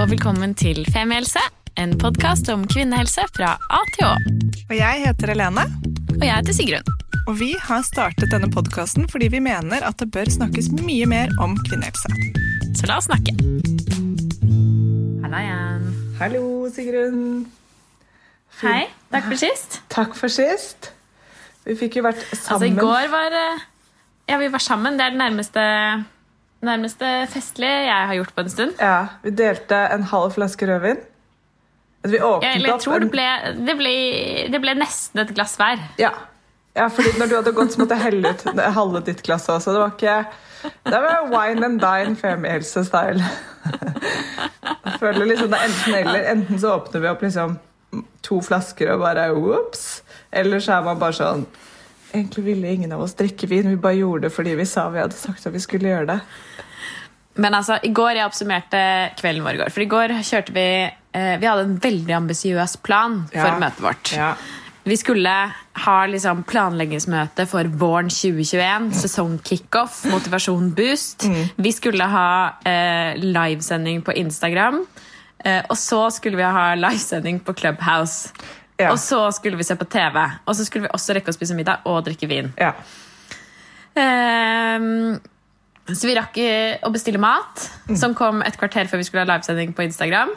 [0.00, 1.40] Og velkommen til Femihelse,
[1.76, 4.12] en podkast om kvinnehelse fra A til Å.
[4.70, 5.66] Og jeg heter Helene,
[6.14, 6.86] Og jeg heter Sigrun.
[7.28, 11.28] og vi har startet denne podkasten fordi vi mener at det bør snakkes mye mer
[11.40, 12.08] om kvinnehelse.
[12.78, 13.34] Så la oss snakke.
[15.22, 15.84] Halla igjen.
[16.18, 17.46] Hallo, Sigrun.
[18.62, 18.86] Hei.
[19.12, 19.80] Takk for sist.
[19.92, 20.92] Takk for sist.
[21.66, 22.56] Vi fikk jo vært sammen.
[22.56, 23.68] Altså, i går var eh,
[24.32, 24.96] Ja, vi var sammen.
[24.96, 25.60] Det er det nærmeste,
[26.66, 28.74] nærmeste festlige jeg har gjort på en stund.
[28.80, 31.00] Ja, Vi delte en halv flaske rødvin.
[32.02, 33.24] Vi åpnet Jeg, jeg tror det ble,
[33.66, 33.94] det, ble,
[34.52, 35.80] det ble nesten et glass hver.
[36.00, 36.14] Ja.
[36.76, 38.44] ja, fordi når du hadde gått, så måtte jeg helle ut
[38.76, 39.74] halve ditt glass også.
[39.76, 40.16] Det var ikke
[40.88, 43.24] Det var wine and dine femihelse-style.
[44.84, 46.30] Jeg føler liksom det er enten eller.
[46.32, 47.58] Enten så åpner vi opp liksom
[48.24, 50.02] to flasker og bare ops.
[50.32, 51.46] Eller så er man bare sånn
[52.12, 54.98] Egentlig ville ingen av oss drikke vin, vi bare gjorde det fordi vi sa vi
[55.02, 56.20] hadde sagt at vi skulle gjøre det.
[57.40, 58.80] Men altså, i går jeg oppsummerte
[59.20, 59.70] kvelden vår i går.
[59.72, 63.58] For i går kjørte vi eh, Vi hadde en veldig ambisiøs plan for Ja.
[63.62, 64.12] møtet vårt.
[64.16, 64.32] Ja.
[64.84, 65.32] Vi skulle
[65.84, 68.90] ha liksom planleggingsmøte for våren 2021.
[68.96, 71.26] Sesongkickoff, motivasjon-boost.
[71.56, 72.30] Vi skulle ha
[72.66, 74.80] eh, livesending på Instagram.
[75.44, 78.32] Eh, og så skulle vi ha livesending på Clubhouse.
[78.80, 78.92] Ja.
[78.94, 80.16] Og så skulle vi se på TV.
[80.46, 82.52] Og så skulle vi også rekke å spise middag og drikke vin.
[82.60, 82.74] ja.
[83.90, 85.18] Um,
[85.90, 86.36] så vi rakk
[86.86, 87.64] å bestille mat,
[87.98, 90.30] som kom et kvarter før vi skulle ha livesending på Instagram.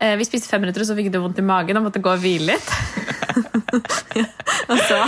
[0.00, 2.14] Uh, vi spiste fem minutter, og så fikk du vondt i magen og måtte gå
[2.14, 2.70] og hvile litt.
[4.72, 4.98] og så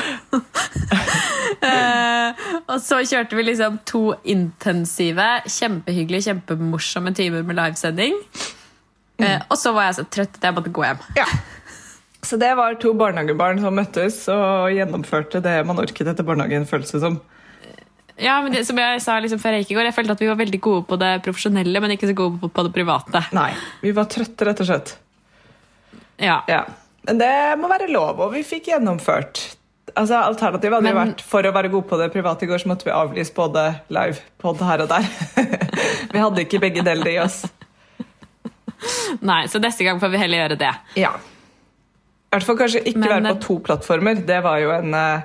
[1.64, 2.42] uh,
[2.72, 8.20] Og så kjørte vi liksom to intensive, kjempehyggelige, kjempemorsomme timer med livesending.
[9.22, 11.02] Eh, og så var jeg så trøtt at jeg måtte gå hjem.
[11.18, 11.26] ja.
[12.22, 16.92] Så det var to barnehagebarn som møttes og gjennomførte det man orket etter barnehagen, føles
[16.94, 17.16] det som.
[18.22, 20.20] Ja, men det, som Jeg sa liksom før jeg gikk i går, jeg følte at
[20.22, 23.24] vi var veldig gode på det profesjonelle, men ikke så gode på, på det private.
[23.34, 23.48] Nei,
[23.82, 24.92] vi var trøtte, rett og slett.
[26.22, 26.36] Ja.
[26.46, 26.60] Ja,
[27.08, 29.42] men det må være lov, og vi fikk gjennomført.
[29.98, 32.70] Altså, Alternativet hadde Men- vært for å være gode på det private i går, så
[32.70, 35.08] måtte vi avlyse både live pod her og der.
[36.14, 37.42] vi hadde ikke begge deler i oss.
[39.22, 40.70] Nei, Så neste gang får vi heller gjøre det.
[41.02, 41.10] Ja.
[42.32, 44.14] I hvert fall kanskje ikke Men- være på to plattformer.
[44.26, 45.22] Det var jo en eh,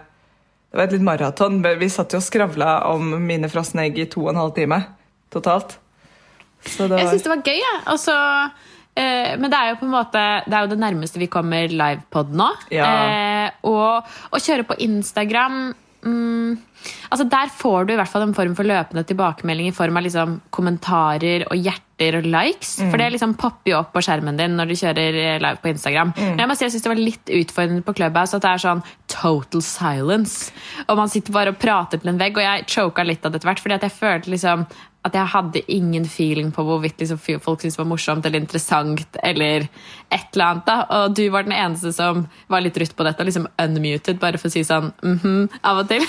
[0.67, 1.61] det var et litt maraton.
[1.79, 4.81] Vi satt jo og skravla om mine frosne egg i to og en halv time
[5.31, 5.77] totalt.
[6.65, 7.63] Så det Jeg var syns det var gøy, jeg.
[7.63, 7.91] Ja.
[7.93, 8.15] Altså,
[8.97, 11.67] eh, men det er jo på en måte Det er jo det nærmeste vi kommer
[11.71, 12.49] livepod nå.
[12.75, 12.85] Ja.
[13.45, 14.03] Eh, og
[14.33, 15.73] å kjøre på Instagram
[16.05, 16.57] mm,
[17.09, 20.05] altså Der får du i hvert fall en form for løpende tilbakemelding i form av
[20.05, 22.75] liksom kommentarer og hjerter og likes.
[22.79, 22.91] Mm.
[22.91, 25.71] For det liksom popper jo opp på skjermen din når du kjører eh, live på
[25.73, 26.13] Instagram.
[26.13, 26.29] Mm.
[26.29, 28.65] Men jeg må si jeg synes det var litt utfordrende på Clubhouse at det er
[28.65, 30.51] sånn total silence.
[30.85, 33.41] Og man sitter bare og prater til en vegg, og jeg choka litt av det
[33.41, 33.63] etter hvert.
[33.63, 34.67] fordi at jeg følte liksom
[35.07, 39.17] at jeg hadde ingen feeling på hvorvidt liksom folk syntes det var morsomt eller interessant.
[39.23, 39.67] eller
[40.11, 43.23] et eller annet da, Og du var den eneste som var litt rutt på dette
[43.27, 46.03] liksom unmuted, bare for å si sånn mm -hmm, av og til.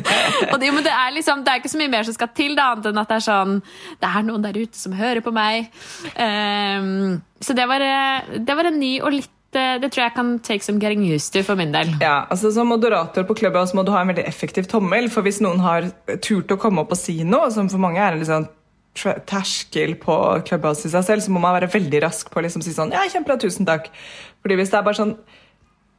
[0.52, 2.72] og det, det er liksom, det er ikke så mye mer som skal til, da,
[2.72, 3.62] annet enn at det er sånn
[4.00, 5.70] Det er noen der ute som hører på meg.
[6.16, 10.14] Um, så det var, eh, det var en ny og litt eh, Det tror jeg
[10.16, 11.94] kan take some getting used to for min del.
[12.00, 15.10] Ja, altså Som moderator på Clubhouse må du ha en veldig effektiv tommel.
[15.10, 15.90] For hvis noen har
[16.24, 18.48] turt å komme opp og si noe, som for mange er en sånn
[18.96, 20.14] terskel på
[20.48, 22.94] Clubhouse i seg selv, så må man være veldig rask på å liksom si sånn
[22.94, 23.90] Ja, kjempebra, tusen takk.
[24.42, 25.16] Fordi hvis det er bare sånn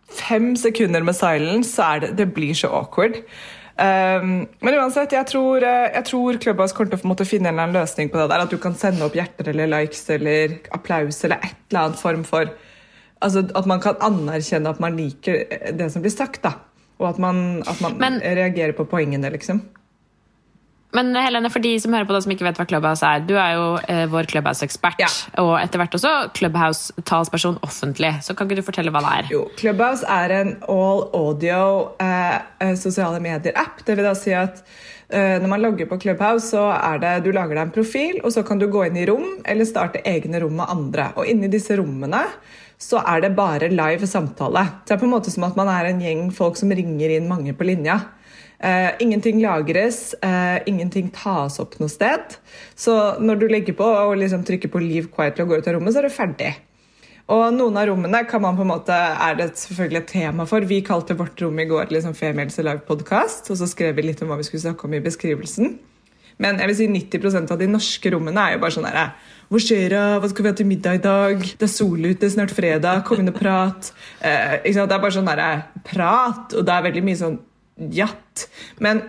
[0.07, 3.21] fem sekunder med silence, så er det, det blir så awkward.
[3.77, 7.67] Um, men uansett, jeg tror, eh, jeg tror Clubhouse kommer til å finne en eller
[7.67, 8.45] annen løsning på det der.
[8.47, 12.23] At du kan sende opp hjerter eller likes eller applaus eller et eller annet form
[12.25, 12.49] for
[13.21, 15.43] Altså At man kan anerkjenne at man liker
[15.77, 16.41] det som blir sagt.
[16.43, 16.53] da
[16.99, 19.61] Og at man, at man Men- reagerer på poengene, liksom.
[20.93, 23.35] Men Helene, for de som hører på deg som ikke vet hva Clubhouse er, du
[23.35, 24.95] er jo eh, vår Clubhouse-ekspert.
[25.03, 25.09] Ja.
[25.43, 28.13] Og etter hvert også Clubhouse-talsperson offentlig.
[28.23, 29.29] Så kan ikke du fortelle hva det er?
[29.35, 33.83] Jo, Clubhouse er en all audio eh, eh, sosiale medier-app.
[33.85, 34.63] Det vil da si at eh,
[35.07, 38.41] når man logger på Clubhouse, så er det du lager deg en profil, og så
[38.43, 41.05] kan du gå inn i rom eller starte egne rom med andre.
[41.15, 42.25] Og inni disse rommene
[42.77, 44.63] så er det bare live samtale.
[44.85, 47.29] Det er på en måte som at man er en gjeng folk som ringer inn
[47.29, 47.97] mange på linja.
[48.57, 52.37] Uh, ingenting lagres, uh, ingenting tas opp noe sted.
[52.77, 55.77] Så når du legger på og liksom trykker på 'leave quietly' og går ut av
[55.77, 56.53] rommet, så er du ferdig.
[57.27, 60.63] Og noen av rommene kan man på en måte, er det selvfølgelig et tema for.
[60.63, 64.21] Vi kalte vårt rom i går liksom Females live Podcast, og så skrev vi litt
[64.23, 65.73] om hva vi skulle snakke om i beskrivelsen.
[66.39, 68.97] Men jeg vil si 90% av de norske rommene er jo bare sånn her
[69.49, 70.03] Hvor skjer det?
[70.21, 71.43] Hva skal vi ha til middag i dag?
[71.59, 73.01] Det er sol ute, snart fredag.
[73.07, 73.91] Kom inn og prat.
[74.21, 74.59] Eh?
[74.63, 77.39] Det er bare sånn der, prat, og det er veldig mye sånn
[77.91, 78.47] jatt.
[78.83, 79.03] Men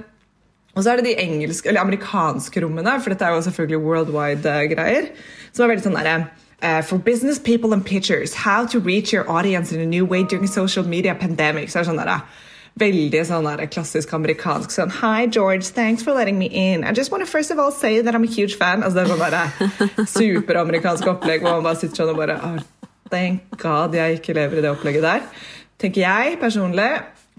[0.74, 5.08] og så er det de engelske, eller amerikanske rommene, for dette er jo selvfølgelig worldwide-greier.
[5.50, 6.18] Som er veldig sånn derre
[6.62, 10.22] uh, For business people and pitchers, how to reach your audience in a new way
[10.24, 11.68] during social media pandemic.
[11.68, 12.22] Så er sånn der,
[12.78, 15.66] Veldig sånn der, klassisk amerikansk sånn Hi, George.
[15.74, 16.84] Thanks for letting me in.
[16.84, 18.82] I just want to first of all say that I'm a huge fan.
[18.82, 22.58] Altså, det er sånn der, superamerikansk opplegg hvor man bare sitter sånn og bare oh,
[23.08, 25.22] Thank God jeg ikke lever i det opplegget der.
[25.80, 26.90] Tenker jeg personlig.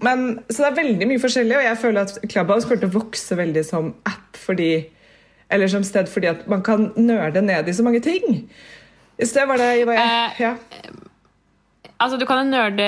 [0.02, 2.96] Men, så det er veldig mye forskjellig, og jeg føler at Clubhouse kommer til å
[2.96, 4.70] vokse veldig som app fordi,
[5.52, 8.48] eller som sted fordi at man kan nerde ned i så mange ting.
[9.20, 10.54] I sted var det var jeg, Eh, ja.
[12.00, 12.86] Altså, du kan jo nerde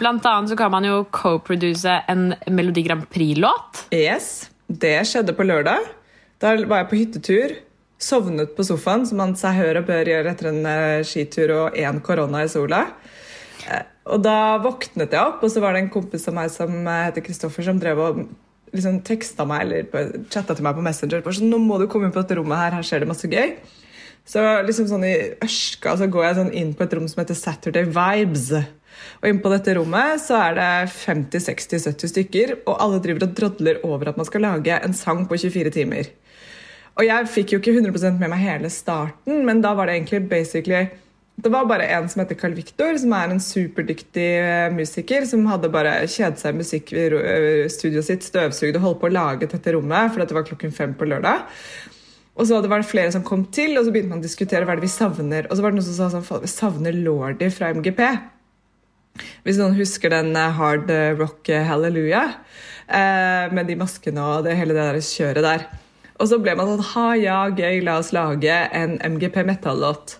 [0.00, 3.82] Blant annet så kan man jo co-produce en Melodi Grand Prix-låt.
[3.92, 5.84] Yes, det skjedde på lørdag.
[6.40, 7.56] Da var jeg på hyttetur.
[8.00, 11.76] Sovnet på sofaen, som man seg hør og bør gjøre etter en eh, skitur og
[11.76, 12.84] én korona i sola.
[13.68, 16.76] Eh, og da våknet jeg opp, og så var det en kompis av meg som
[16.86, 18.20] eh, heter Kristoffer, som drev og
[18.72, 21.24] liksom teksta meg eller på- chatta til meg på Messenger.
[21.26, 23.28] Bare sånn, nå må du komme inn på dette rommet her, her skjer det masse
[23.28, 23.56] gøy.
[24.28, 27.38] Så liksom sånn i ørska så går jeg sånn inn på et rom som heter
[27.38, 28.50] Saturday Vibes.
[29.22, 33.82] Og inn på dette rommet så er det 50-60-70 stykker, og alle driver og drodler
[33.86, 36.12] over at man skal lage en sang på 24 timer.
[36.98, 40.26] Og jeg fikk jo ikke 100% med meg hele starten, men da var det egentlig
[40.30, 40.88] basically
[41.38, 45.44] det var bare en som heter Carl Victor, som er en superdyktig eh, musiker, som
[45.46, 50.10] hadde bare kjedet seg i musikkstudioet sitt, støvsugd og holdt på å lage dette rommet,
[50.10, 51.46] for dette var klokken fem på lørdag.
[52.38, 54.76] Og så var det flere som kom til, og så begynte man å diskutere hva
[54.78, 55.48] det vi savner.
[55.48, 58.02] Og så var det noen som sa sånn, "Faen, vi savner Lordi fra MGP.
[59.44, 62.36] Hvis noen husker den eh, Hard Rock Hallelujah
[62.88, 65.66] eh, med de maskene og det hele det der kjøret der.
[66.18, 70.18] Og så ble man sånn Ha, ja, gøy, la oss lage en MGP metal-låt.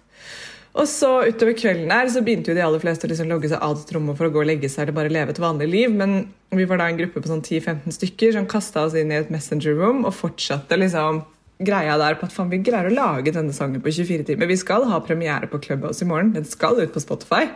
[0.79, 3.63] Og så utover kvelden her så begynte jo de aller fleste å liksom logge seg
[3.65, 5.97] av til rommet for å gå og legge seg eller bare leve et vanlig liv.
[5.97, 9.19] Men vi var da en gruppe på sånn 10-15 stykker som kasta oss inn i
[9.19, 11.25] et messenger room og fortsatte liksom
[11.59, 14.51] greia der på at faen, vi greier å lage denne sangen på 24 timer.
[14.51, 16.33] Vi skal ha premiere på Clubhouse i morgen.
[16.37, 17.49] Den skal ut på Spotify.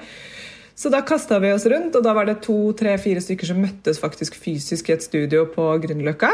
[0.75, 3.61] Så da kasta vi oss rundt, og da var det to, tre, fire stykker som
[3.63, 6.33] møttes faktisk fysisk i et studio på Grünerløkka.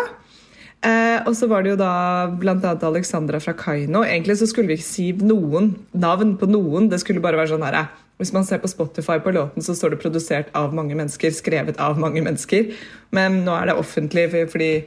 [0.78, 1.92] Eh, og så var det jo da
[2.38, 2.76] bl.a.
[2.86, 4.04] Alexandra fra Kaino.
[4.06, 6.86] Egentlig så skulle vi ikke si noen navn på noen.
[6.92, 7.88] Det skulle bare være sånn her
[8.18, 11.78] Hvis man ser på Spotify på låten, så står det 'produsert av mange mennesker', skrevet
[11.78, 12.74] av mange mennesker.
[13.12, 14.86] Men nå er det offentlig fordi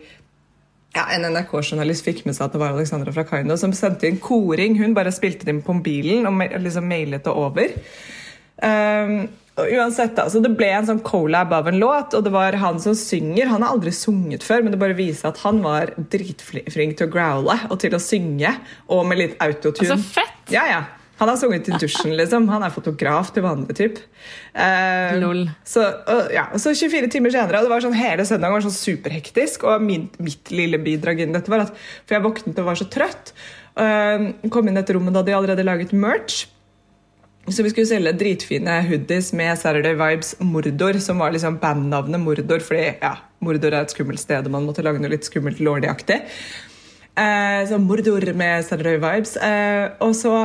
[0.95, 4.19] ja, En NRK-journalist fikk med seg at det var Alexandra fra Kaino som sendte inn
[4.21, 4.75] koring.
[4.79, 7.77] Hun bare spilte det inn på mobilen og liksom mailet det over.
[8.61, 9.29] Um,
[9.59, 12.55] og uansett da, så Det ble en sånn collab av en låt, og det var
[12.61, 13.49] han som synger.
[13.51, 17.11] Han har aldri sunget før, men det bare viser at han var dritflink til å
[17.11, 18.53] growle og til å synge.
[18.91, 19.87] Og med litt autotune.
[19.87, 20.53] Altså fett!
[20.53, 20.81] Ja, ja.
[21.21, 22.47] Han har sunget i dusjen, liksom.
[22.49, 23.99] Han er fotograf til vanlig, typ.
[24.57, 28.63] Uh, Så, uh, ja, så 24 timer senere, og det var sånn hele søndagen var
[28.65, 29.67] sånn superhektisk.
[29.69, 32.89] Og min, mitt lille bidrag inn dette var at For jeg våknet og var så
[32.89, 33.35] trøtt.
[33.77, 36.47] Uh, kom inn i dette rommet da de allerede laget merch.
[37.49, 42.61] Så vi skulle selge dritfine hoodies med Saturday Vibes Mordor, som var liksom bandnavnet Mordor,
[42.65, 46.19] fordi ja, Mordor er et skummelt sted, og man måtte lage noe litt skummelt lordy-aktig.
[47.17, 49.33] Eh, så Mordor med Saturday Vibes.
[49.41, 50.35] Eh, og så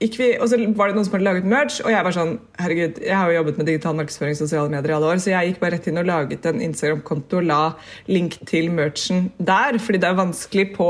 [0.00, 3.00] vi, og så var det noen som hadde laget merch, og jeg var sånn Herregud,
[3.04, 5.50] jeg har jo jobbet med digital markedsføring og sosiale medier i alle år, så jeg
[5.50, 7.58] gikk bare rett inn og laget en Instagram-konto og la
[8.08, 10.88] link til merchen der, fordi det er vanskelig på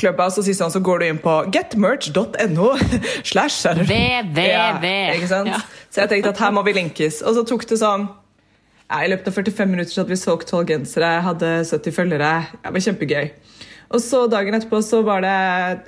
[0.00, 2.72] Clubhouse og si sånn, så går du inn på getmerch.no
[3.30, 3.68] slash.
[3.84, 4.40] VVV.
[4.42, 4.66] Ja,
[5.14, 5.52] ikke sant?
[5.52, 5.60] Ja.
[5.90, 7.20] Så jeg tenkte at her må vi linkes.
[7.22, 8.08] Og så tok det sånn
[8.90, 12.32] ja, I løpet av 45 minutter så hadde vi solgt 12 gensere, hadde 70 følgere.
[12.58, 13.30] Det var kjempegøy.
[13.92, 15.34] Og så Dagen etterpå så var det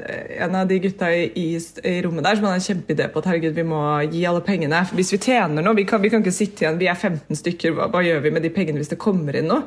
[0.04, 3.22] eh, en av de gutta i, i, i rommet der som hadde en kjempeidé på
[3.22, 3.80] at herregud, vi må
[4.12, 4.82] gi alle pengene.
[4.94, 7.74] Hvis vi tjener noe, vi kan, vi kan ikke sitte igjen, vi er 15 stykker,
[7.76, 9.64] hva, hva gjør vi med de pengene hvis det kommer inn noe?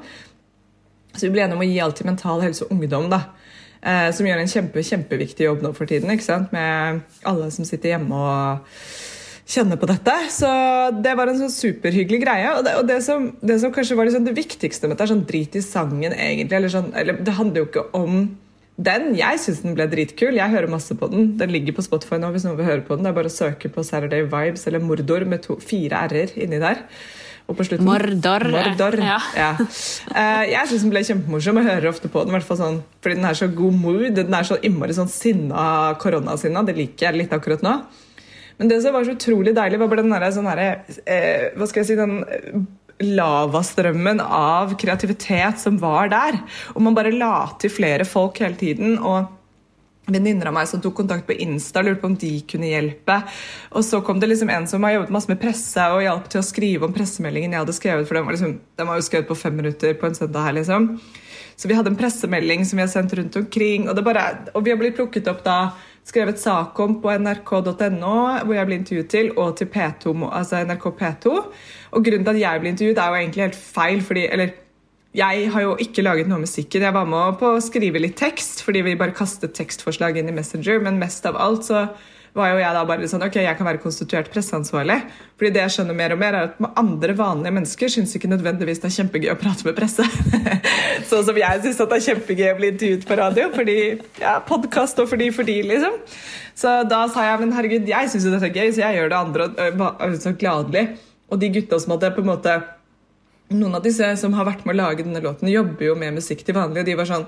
[1.15, 3.09] Så vi ble enige om å gi alt til Mental Helse og Ungdom.
[3.11, 3.23] da.
[3.79, 6.11] Eh, som gjør en kjempe, kjempeviktig jobb nå for tiden.
[6.11, 6.51] ikke sant?
[6.51, 8.75] Med alle som sitter hjemme og
[9.49, 10.15] kjenner på dette.
[10.33, 10.49] Så
[11.03, 12.51] det var en sånn superhyggelig greie.
[12.57, 15.13] Og det, og det, som, det som kanskje var liksom det viktigste med det, er
[15.13, 16.59] sånn drit i sangen, egentlig.
[16.59, 18.19] Eller sånn, eller, det handler jo ikke om
[18.79, 19.13] den.
[19.19, 20.37] Jeg syns den ble dritkul.
[20.37, 21.33] Jeg hører masse på den.
[21.39, 23.07] Den ligger på Spotify nå hvis noen vil høre på den.
[23.07, 26.61] Det er bare å søke på Saturday Vibes eller Mordor med to, fire r-er inni
[26.61, 26.85] der.
[27.49, 28.45] Og på slutten Mordor.
[28.53, 28.99] Mordor.
[29.01, 29.17] Ja.
[29.33, 29.49] Ja.
[29.57, 31.57] Uh, jeg syns den ble kjempemorsom.
[31.57, 34.05] Jeg hører ofte på den, sånn, fordi den er så god mood.
[34.19, 36.61] Den er så innmari sånn sinna koronasinna.
[36.67, 37.79] Det liker jeg litt akkurat nå.
[38.59, 40.69] Men det som var så utrolig deilig, var den der, sånn derre,
[41.07, 42.59] eh, Hva skal jeg si den eh,
[42.99, 46.41] lavastrømmen av kreativitet som var der.
[46.75, 48.97] Og man bare la til flere folk hele tiden.
[48.99, 49.35] og
[50.09, 53.19] venninner av meg som tok kontakt på Insta lurte på om de kunne hjelpe.
[53.77, 56.41] Og så kom det liksom en som har jobbet masse med presse og hjalp til
[56.41, 58.07] å skrive om pressemeldingen jeg hadde skrevet.
[58.07, 60.57] for Den var, liksom, den var jo skrevet på fem minutter på en søndag her,
[60.57, 60.89] liksom.
[61.59, 63.89] Så vi hadde en pressemelding som vi har sendt rundt omkring.
[63.89, 64.25] Og, bare,
[64.55, 65.59] og vi har blitt plukket opp da,
[66.09, 70.87] skrevet sak om på nrk.no, hvor jeg ble intervjuet til, og til P2, altså NRK
[70.99, 71.35] P2.
[71.95, 74.01] Og grunnen til at jeg ble intervjuet, er jo egentlig helt feil.
[74.01, 74.55] fordi, eller
[75.17, 76.85] jeg har jo ikke laget noe musikken.
[76.85, 80.35] Jeg var med på å skrive litt tekst, fordi vi bare kastet tekstforslag inn i
[80.35, 80.81] Messenger.
[80.85, 81.87] Men mest av alt så
[82.37, 84.99] var jo jeg da bare sånn Ok, jeg kan være konstituert presseansvarlig.
[85.39, 88.81] Fordi det jeg skjønner mer og mer, er at andre vanlige mennesker syns ikke nødvendigvis
[88.83, 90.05] det er kjempegøy å prate med presse.
[91.09, 93.49] sånn som jeg syns det er kjempegøy å bli intervjuet på radio.
[93.55, 93.77] Fordi
[94.21, 95.99] ja, podkast og fordi fordi, liksom.
[96.59, 99.13] Så da sa jeg men herregud, jeg syns jo dette er gøy, så jeg gjør
[99.13, 100.85] det andre og, og, så gladelig.
[101.29, 102.57] Og de gutta som hadde på en måte
[103.49, 106.43] noen av disse som har vært med å lage denne låten, jobber jo med musikk
[106.45, 107.25] til vanlig, og de var sånn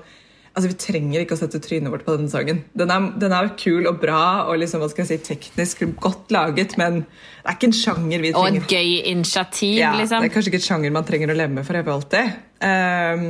[0.52, 2.62] Altså, Vi trenger ikke å sette trynet vårt på denne sangen.
[2.76, 6.34] Den er, den er kul og bra og liksom, hva skal jeg si, teknisk godt
[6.34, 8.58] laget, men det er ikke en sjanger vi trenger.
[8.58, 10.20] Og et gøy initiativ, ja, liksom.
[10.20, 12.36] Det er kanskje ikke et sjanger man trenger å leve med for evig og alltid.
[12.62, 13.24] Um,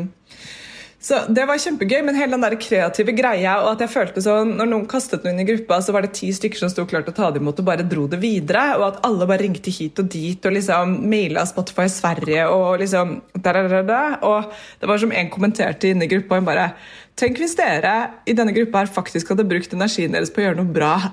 [1.02, 4.52] så Det var kjempegøy, men hele den der kreative greia og at jeg følte sånn,
[4.58, 7.08] Når noen kastet noe inn i gruppa, så var det ti stykker som sto klart
[7.08, 8.76] til å ta det imot og bare dro det videre.
[8.78, 13.16] Og at alle bare ringte hit og dit og liksom maila Spotify Sverige og liksom
[13.34, 14.02] da, da, da.
[14.22, 16.70] Og det var som en kommenterte inne i gruppa, hun bare
[17.18, 17.94] Tenk hvis dere
[18.26, 20.94] i denne gruppa her faktisk hadde brukt energien deres på å gjøre noe bra.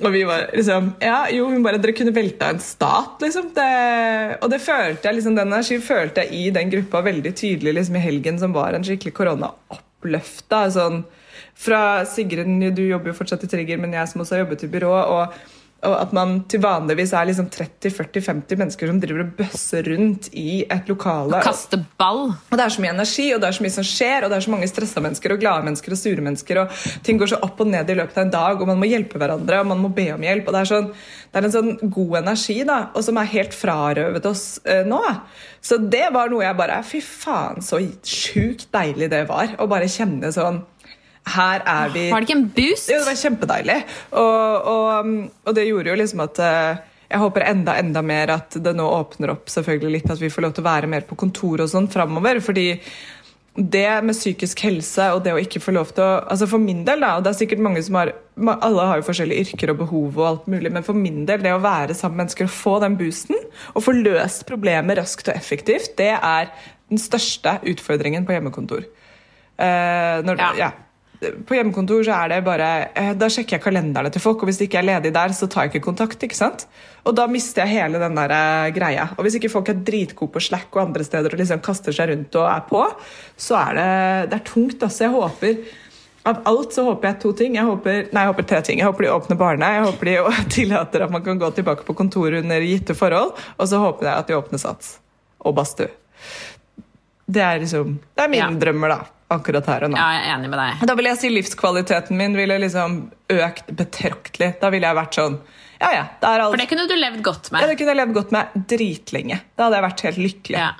[0.00, 3.50] Og vi var liksom Ja, jo, men bare Dere kunne velta en stat, liksom.
[3.56, 3.70] Det,
[4.40, 7.98] og det følte jeg liksom, den energien følte jeg i den gruppa veldig tydelig liksom,
[7.98, 10.62] i helgen, som var en skikkelig koronaoppløfta.
[10.76, 11.02] Sånn,
[11.60, 14.72] fra Sigrid, du jobber jo fortsatt i Trigger, men jeg som også har jobbet i
[14.72, 14.94] byrå.
[15.16, 20.28] og og at man til vanligvis er liksom 30-40-50 mennesker som driver og bøsser rundt
[20.36, 21.38] i et lokale.
[21.38, 22.34] Og kaster ball.
[22.34, 24.36] Og Det er så mye energi, og det er så mye som skjer, og det
[24.36, 26.60] er så mange stressa mennesker og glade mennesker og sure mennesker.
[26.60, 28.90] og Ting går så opp og ned i løpet av en dag, og man må
[28.90, 30.50] hjelpe hverandre og man må be om hjelp.
[30.50, 30.90] og Det er, sånn,
[31.32, 35.00] det er en sånn god energi da, og som er helt frarøvet oss eh, nå.
[35.64, 39.56] Så det var noe jeg bare Fy faen, så sjukt deilig det var.
[39.56, 40.60] Å bare kjenne sånn
[41.30, 42.88] Her er vi Var det ikke en boost?
[42.90, 43.76] jo, det var kjempedeilig.
[44.18, 45.10] Og, og,
[45.46, 48.86] og det gjorde jo liksom at eh, jeg håper enda enda mer at det nå
[48.86, 51.72] åpner opp selvfølgelig litt, at vi får lov til å være mer på kontor og
[51.72, 52.38] sånn framover.
[52.44, 52.68] Fordi
[53.54, 56.84] det med psykisk helse og det å ikke få lov til å altså For min
[56.86, 59.80] del, da, og det er sikkert mange som har Alle har jo forskjellige yrker og
[59.82, 62.54] behov, og alt mulig, men for min del, det å være sammen med mennesker og
[62.54, 63.42] få den boosten,
[63.74, 66.52] og få løst problemet raskt og effektivt, det er
[66.90, 68.86] den største utfordringen på hjemmekontor.
[69.60, 70.52] Uh, når, Ja.
[70.56, 70.70] ja.
[71.20, 74.56] På hjemmekontor så er det bare eh, Da sjekker jeg kalenderne til folk, og hvis
[74.56, 76.22] det ikke er ledig der, så tar jeg ikke kontakt.
[76.24, 76.64] ikke sant?
[77.04, 79.04] Og da mister jeg hele den der eh, greia.
[79.18, 82.08] Og hvis ikke folk er dritgode på Slack og andre steder og liksom kaster seg
[82.14, 82.86] rundt og er på,
[83.36, 83.90] så er det,
[84.32, 84.82] det er tungt.
[84.88, 85.04] altså.
[85.04, 85.60] Jeg håper
[86.30, 87.54] av alt så håper jeg to ting.
[87.56, 88.80] Jeg håper, nei, jeg håper tre ting.
[88.80, 89.70] Jeg håper de åpner barene.
[89.76, 90.16] Jeg håper de
[90.56, 93.36] tillater at man kan gå tilbake på kontoret under gitte forhold.
[93.56, 94.98] Og så håper jeg at de åpner Sats
[95.40, 95.88] og badstue.
[97.30, 98.60] Det er liksom, det er mine Ja.
[98.66, 99.00] drømmer, da.
[99.30, 99.96] Akkurat her og nå.
[100.00, 100.84] Ja, jeg er enig med deg.
[100.90, 104.52] Da vil jeg si livskvaliteten min ville liksom økt betraktelig.
[104.60, 105.36] Da ville jeg vært sånn
[105.80, 106.04] Ja, ja.
[106.20, 106.50] Det alt.
[106.50, 107.62] For det kunne du levd godt med?
[107.62, 109.38] Ja, det kunne jeg levd godt med dritlenge.
[109.56, 110.58] Da hadde jeg vært helt lykkelig.
[110.58, 110.72] Ja.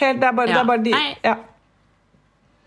[0.00, 1.34] Helt, det er bare, det er bare de ja.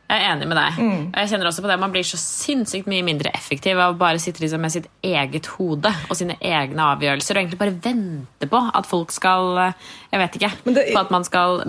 [0.08, 0.78] Jeg er enig med deg.
[0.80, 1.00] Mm.
[1.10, 3.98] Og jeg kjenner også på det Man blir så sinnssykt mye mindre effektiv av å
[4.00, 8.48] bare sitte liksom med sitt eget hode og sine egne avgjørelser og egentlig bare vente
[8.48, 9.74] på at folk skal eh,
[10.14, 10.52] Jeg vet ikke.
[10.78, 11.66] Det- På at man skal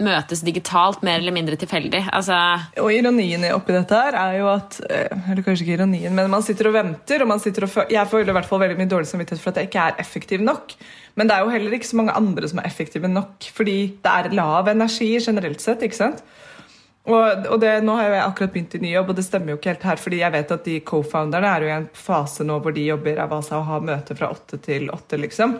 [0.00, 2.02] møtes digitalt, mer eller mindre tilfeldig.
[2.14, 2.36] Altså,
[2.80, 6.44] Og ironien oppi dette her er jo at eh, Eller kanskje ikke ironien, men man
[6.46, 7.22] sitter og venter.
[7.22, 9.70] og man og Jeg føler i hvert fall veldig mye dårlig samvittighet for at jeg
[9.70, 10.74] ikke er effektiv nok.
[11.16, 14.12] Men det er jo heller ikke så mange andre som er effektive nok, fordi det
[14.12, 15.82] er lav energi generelt sett.
[15.82, 16.22] ikke sant?
[17.08, 19.60] Og, og det, Nå har jeg akkurat begynt i ny jobb, og det stemmer jo
[19.60, 19.96] ikke helt her.
[19.96, 23.22] fordi jeg vet at de co-founderne er jo i en fase nå hvor de jobber
[23.24, 25.18] av seg og har møter fra åtte til åtte.
[25.20, 25.56] liksom.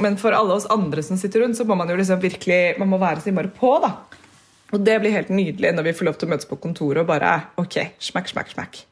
[0.00, 2.92] Men for alle oss andre som sitter rundt, så må man jo liksom virkelig man
[2.92, 3.72] må være så innmari på.
[3.82, 3.94] da.
[4.70, 7.10] Og det blir helt nydelig når vi får lov til å møtes på kontoret og
[7.10, 8.84] bare ok, smakk, smakk, smakk.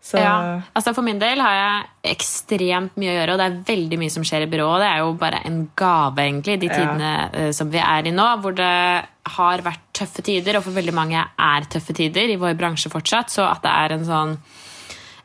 [0.00, 0.62] Så ja.
[0.72, 4.12] altså For min del har jeg ekstremt mye å gjøre, og det er veldig mye
[4.14, 4.80] som skjer i byrået.
[4.80, 7.50] Det er jo bare en gave, egentlig, de tidene ja.
[7.56, 8.70] som vi er i nå, hvor det
[9.36, 13.28] har vært tøffe tider, og for veldig mange er tøffe tider i vår bransje fortsatt.
[13.34, 14.34] Så at det er en sånn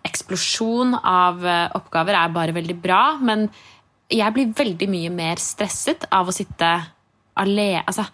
[0.05, 3.03] eksplosjon av eh, oppgaver er bare veldig bra.
[3.23, 3.47] Men
[4.11, 6.71] jeg blir veldig mye mer stresset av å sitte
[7.41, 8.05] alene altså,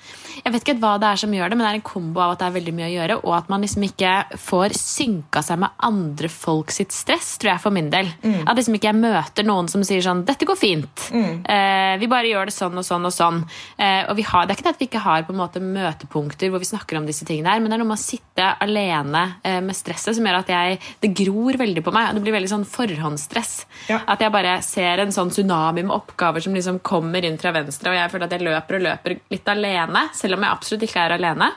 [0.41, 2.33] Jeg vet ikke hva det er som gjør det, men det er en kombo av
[2.33, 5.61] at det er veldig mye å gjøre, og at man liksom ikke får synka seg
[5.61, 8.09] med andre folk sitt stress, tror jeg for min del.
[8.45, 11.07] At liksom ikke jeg møter noen som sier sånn 'Dette går fint'.
[11.11, 13.41] Eh, vi bare gjør det sånn og sånn og sånn.
[13.77, 15.61] Eh, og vi har, det er ikke det at vi ikke har på en måte
[15.63, 18.49] møtepunkter hvor vi snakker om disse tingene her, men det er noe med å sitte
[18.63, 22.23] alene eh, med stresset som gjør at jeg Det gror veldig på meg, og det
[22.25, 23.53] blir veldig sånn forhåndsstress.
[23.89, 24.01] Ja.
[24.09, 27.91] At jeg bare ser en sånn tsunami med oppgaver som liksom kommer inn fra venstre,
[27.91, 31.06] og jeg føler at jeg løper og løper litt alene, selv om jeg absolutt ikke
[31.06, 31.51] er alene.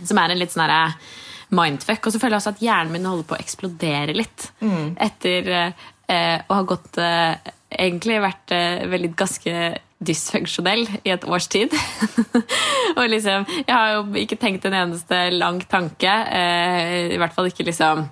[0.00, 0.94] Som er en litt sånn herre
[1.56, 2.06] mindfuck.
[2.06, 4.50] Og så føler jeg også at hjernen min holder på å eksplodere litt.
[5.00, 9.52] Etter eh, å ha gått eh, Egentlig vært eh, veldig ganske
[10.02, 11.70] dysfunksjonell i et års tid.
[12.98, 16.10] og liksom Jeg har jo ikke tenkt en eneste lang tanke.
[16.10, 18.08] Eh, I hvert fall ikke liksom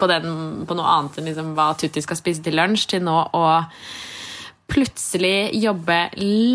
[0.00, 3.18] på, den, på noe annet enn liksom hva Tutti skal spise til lunsj, til nå
[3.36, 3.44] å
[4.70, 5.98] plutselig jobbe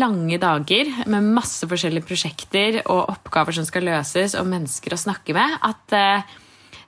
[0.00, 5.36] lange dager med masse forskjellige prosjekter og oppgaver som skal løses, og mennesker å snakke
[5.36, 6.38] med, at eh,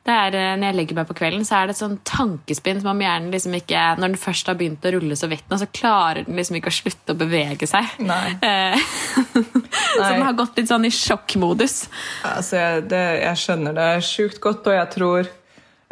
[0.02, 2.80] det er, eh, når jeg legger meg på kvelden, så er det et sånn tankespinn
[2.82, 5.58] som om hjernen liksom ikke Når den først har begynt å rulle så vidt nå,
[5.60, 7.86] så klarer den liksom ikke å slutte å bevege seg.
[8.02, 8.34] Nei.
[9.92, 11.84] Så den har gått litt sånn i sjokkmodus.
[12.26, 15.30] Altså, jeg, det, jeg skjønner det sjukt godt, og jeg tror,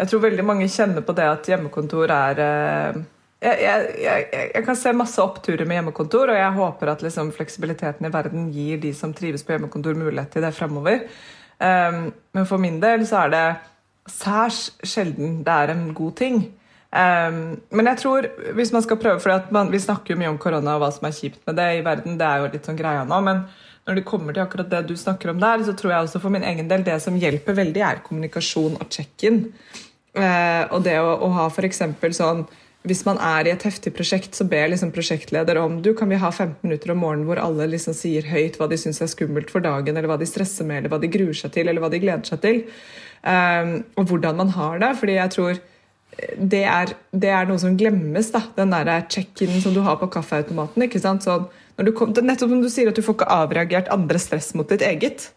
[0.01, 3.01] jeg tror veldig mange kjenner på det at hjemmekontor er eh,
[3.41, 8.07] jeg, jeg, jeg, kan se masse oppturer med hjemmekontor, og jeg håper at liksom, fleksibiliteten
[8.07, 11.07] i verden gir de som trives på hjemmekontor, mulighet til det fremover.
[11.61, 13.47] Um, men for min del så er det
[14.09, 16.43] særs sjelden det er en god ting.
[16.91, 20.39] Um, men jeg tror, hvis man skal prøve for man, Vi snakker jo mye om
[20.43, 22.19] korona og hva som er kjipt med det i verden.
[22.19, 23.45] Det er jo litt sånn greia nå, men
[23.89, 26.35] når det kommer til akkurat det du snakker om der, så tror jeg også for
[26.35, 29.47] min egen del det som hjelper veldig, er kommunikasjon og check-in.
[30.13, 31.85] Uh, og det å, å ha f.eks.
[32.19, 32.45] sånn
[32.89, 36.21] hvis man er i et heftig prosjekt, så ber liksom prosjektleder om du kan vi
[36.21, 39.53] ha 15 minutter om morgenen hvor alle liksom sier høyt hva de syns er skummelt
[39.53, 41.91] for dagen, eller hva de stresser med, eller hva de gruer seg til, eller hva
[41.93, 42.63] de gleder seg til.
[43.21, 44.95] Um, og hvordan man har det.
[44.97, 45.61] fordi jeg tror
[46.53, 48.31] det er, det er noe som glemmes.
[48.33, 50.83] da, Den der check-in som du har på kaffeautomaten.
[50.83, 51.25] ikke sant?
[51.25, 54.69] Sånn, du kom, nettopp som du sier at du får ikke avreagert andre stress mot
[54.69, 55.31] ditt eget.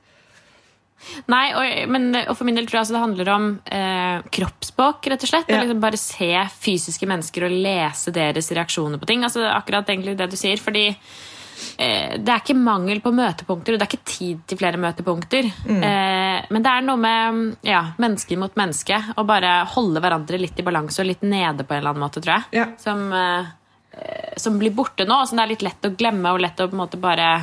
[1.31, 5.11] Nei, og, men, og for min del tror jeg altså det handler om eh, kroppsspråk,
[5.11, 5.51] rett og slett.
[5.51, 5.61] Ja.
[5.61, 6.31] Liksom bare se
[6.63, 9.23] fysiske mennesker og lese deres reaksjoner på ting.
[9.25, 10.61] Altså akkurat egentlig det du sier.
[10.61, 14.81] Fordi eh, det er ikke mangel på møtepunkter, og det er ikke tid til flere
[14.81, 15.49] møtepunkter.
[15.69, 19.01] Eh, men det er noe med ja, menneske mot menneske.
[19.17, 22.23] og bare holde hverandre litt i balanse og litt nede på en eller annen måte,
[22.23, 22.63] tror jeg.
[22.63, 22.69] Ja.
[22.81, 23.51] Som, eh,
[23.97, 26.59] eh, som blir borte nå, og som det er litt lett å glemme og lett
[26.59, 27.33] å på en måte bare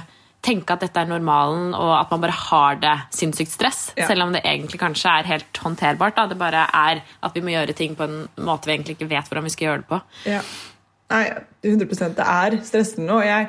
[0.44, 3.80] tenke at dette er normalen, og at man bare har det sinnssykt stress.
[3.98, 4.06] Ja.
[4.08, 6.16] Selv om det egentlig kanskje er helt håndterbart.
[6.16, 6.26] Da.
[6.30, 9.28] Det bare er at vi må gjøre ting på en måte vi egentlig ikke vet
[9.28, 10.00] hvordan vi skal gjøre det på.
[10.30, 10.40] Ja.
[11.10, 11.24] Nei,
[11.66, 13.12] 100 Det er stressende.
[13.18, 13.48] Og jeg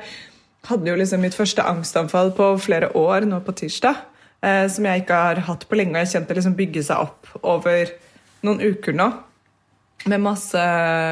[0.67, 4.07] hadde jo liksom mitt første angstanfall på flere år nå på tirsdag.
[4.41, 5.93] Eh, som jeg ikke har hatt på lenge.
[5.95, 7.93] Og jeg kjente det liksom bygge seg opp over
[8.45, 9.11] noen uker nå.
[10.09, 10.61] Med masse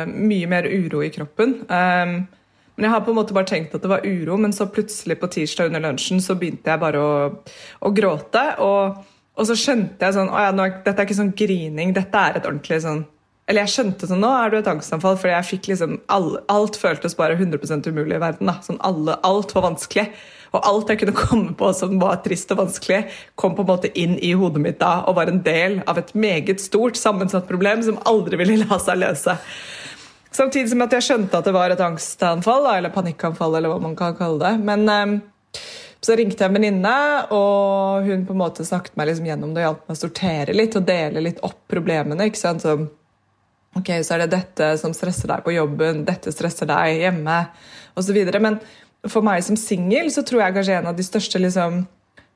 [0.10, 1.60] Mye mer uro i kroppen.
[1.70, 2.16] Um,
[2.80, 5.18] men jeg har på en måte bare tenkt at det var uro, men så plutselig
[5.20, 7.16] på tirsdag under lunsjen så begynte jeg bare å,
[7.84, 8.44] å gråte.
[8.64, 9.02] Og,
[9.36, 12.40] og så skjønte jeg sånn Å ja, nå, dette er ikke sånn grining, dette er
[12.40, 13.02] et ordentlig sånn
[13.52, 16.80] Eller jeg skjønte sånn Nå er du et angstanfall, fordi jeg fikk liksom all, Alt
[16.80, 18.48] føltes bare 100% umulig i verden.
[18.48, 20.08] da, sånn alle, Alt var vanskelig.
[20.56, 23.02] Og alt jeg kunne komme på som var trist og vanskelig,
[23.36, 26.16] kom på en måte inn i hodet mitt da og var en del av et
[26.16, 29.36] meget stort sammensatt problem som aldri ville la seg løse.
[30.36, 33.96] Samtidig som at jeg skjønte at det var et angstanfall, eller panikkanfall, eller hva man
[33.98, 34.54] kan kalle det.
[34.66, 35.62] Men eh,
[36.00, 36.96] så ringte jeg en venninne,
[37.36, 40.56] og hun på en måte snakket meg liksom gjennom det og hjalp meg å sortere
[40.56, 42.30] litt og dele litt opp problemene.
[42.30, 42.64] ikke sant?
[42.64, 42.78] Så,
[43.76, 47.40] ok, så er det dette som stresser deg på jobben, dette stresser deg hjemme,
[48.00, 48.22] osv.
[48.40, 48.62] Men
[49.10, 51.84] for meg som singel så tror jeg kanskje en av de største liksom,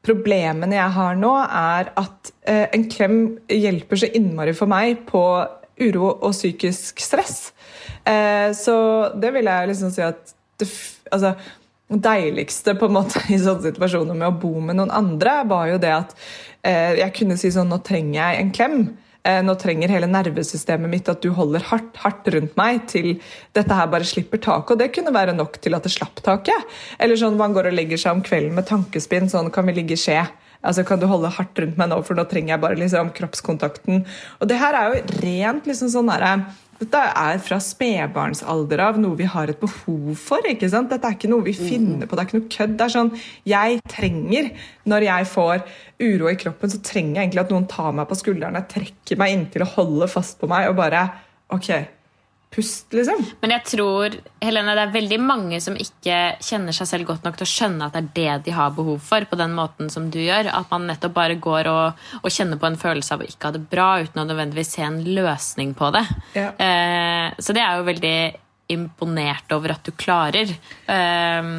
[0.03, 5.23] problemene jeg har nå, er at eh, en klem hjelper så innmari for meg på
[5.81, 7.51] uro og psykisk stress.
[8.05, 8.77] Eh, så
[9.19, 10.69] det vil jeg liksom si at det,
[11.11, 11.33] altså,
[11.93, 15.79] deiligste på en måte i sånne situasjoner med å bo med noen andre, var jo
[15.81, 16.17] det at
[16.61, 18.77] eh, jeg kunne si sånn Nå trenger jeg en klem.
[19.23, 23.13] Eh, nå trenger hele nervesystemet mitt at du holder hardt, hardt rundt meg til
[23.55, 24.75] dette her bare slipper taket.
[24.75, 26.73] Og det kunne være nok til at det slapp taket.
[26.99, 29.31] Eller sånn man går og legger seg om kvelden med tankespinn.
[29.31, 30.25] Sånn kan vi ligge i skje.
[30.63, 34.05] Altså, Kan du holde hardt rundt meg nå, for nå trenger jeg bare liksom kroppskontakten.
[34.39, 36.37] Og det her er jo rent liksom sånn derre
[36.83, 40.43] dette er fra spedbarnsalder av noe vi har et behov for.
[40.49, 40.89] ikke sant?
[40.91, 42.75] Dette er ikke noe vi finner på, det er ikke noe kødd.
[42.79, 43.11] Det er sånn,
[43.47, 44.51] Jeg trenger,
[44.89, 45.63] når jeg får
[46.01, 49.35] uro i kroppen, så trenger jeg egentlig at noen tar meg på skuldrene, trekker meg
[49.35, 51.05] inntil og holder fast på meg og bare
[51.53, 51.69] Ok,
[52.53, 53.19] pust, liksom.
[53.41, 54.13] Men jeg tror
[54.43, 57.87] Helene, det er veldig mange som ikke kjenner seg selv godt nok til å skjønne
[57.89, 60.51] at det er det de har behov for, på den måten som du gjør.
[60.53, 63.55] At man nettopp bare går og, og kjenner på en følelse av å ikke ha
[63.57, 66.05] det bra uten å nødvendigvis se en løsning på det.
[66.37, 66.51] Ja.
[66.57, 68.15] Eh, så det er jo veldig
[68.73, 70.53] imponert over at du klarer.
[70.87, 71.49] Eh,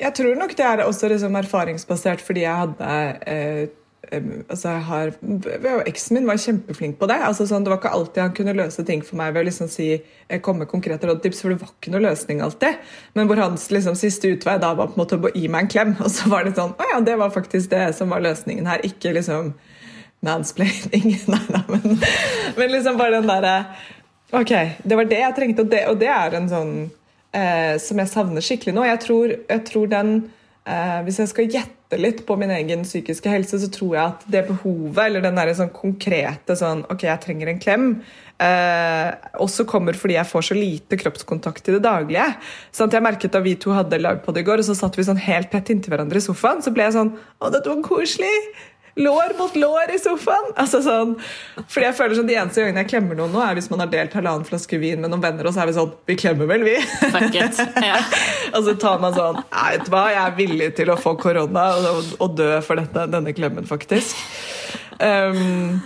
[0.00, 2.92] Jeg tror nok det er også liksom erfaringsbasert fordi jeg hadde
[3.28, 3.66] eh,
[4.12, 5.12] altså jeg har,
[5.88, 7.16] Eksen min var kjempeflink på det.
[7.28, 9.70] altså sånn, Det var ikke alltid han kunne løse ting for meg ved å liksom
[9.72, 9.88] si,
[10.28, 12.78] eh, komme konkrete rådtips, for det var ikke noe løsning alltid.
[13.14, 15.72] Men hvor hans liksom, siste utvei da var på en måte å gi meg en
[15.72, 15.96] klem.
[16.04, 18.84] Og så var det sånn Å ja, det var faktisk det som var løsningen her.
[18.86, 19.54] Ikke liksom
[20.26, 21.18] mansplaining.
[21.32, 21.98] Nei, nei, men,
[22.56, 23.58] men liksom bare den derre
[24.34, 24.50] Ok,
[24.82, 26.70] det var det jeg trengte, og det, og det er en sånn
[27.30, 28.82] eh, som jeg savner skikkelig nå.
[28.88, 30.16] Jeg tror, jeg tror den
[30.66, 34.40] Hvis jeg skal gjette litt på min egen psykiske helse, så tror jeg at det
[34.48, 37.84] behovet, eller den der sånn konkrete sånn Ok, jeg trenger en klem,
[38.42, 42.26] eh, også kommer fordi jeg får så lite kroppskontakt i det daglige.
[42.74, 45.22] Sånn jeg merket Da vi to hadde livepod i går, og så satt vi sånn
[45.22, 48.34] helt tett inntil hverandre i sofaen, så ble jeg sånn Å, dette var koselig!
[48.96, 50.54] Lår mot lår i sofaen!
[50.56, 51.10] Altså sånn,
[51.68, 53.90] fordi jeg føler sånn De eneste gangene jeg klemmer noen nå, er hvis man har
[53.92, 56.64] delt halvannen flaske vin med noen venner, og så er vi sånn Vi klemmer vel,
[56.64, 56.78] vi?
[57.02, 57.60] fuck it.
[57.84, 57.98] Ja.
[58.56, 61.66] og så tar man sånn vet du hva, jeg er villig til å få korona
[61.76, 64.16] og, og dø for dette, denne klemmen, faktisk.
[64.96, 65.82] Um,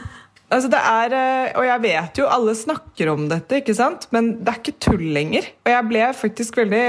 [0.54, 4.06] altså det er, eh, Og jeg vet jo, alle snakker om dette, ikke sant?
[4.14, 5.50] men det er ikke tull lenger.
[5.66, 6.84] Og jeg ble faktisk veldig